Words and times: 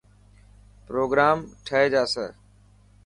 پروگرام 0.87 1.39
ٺهي 1.65 1.85
جاسي. 1.93 2.27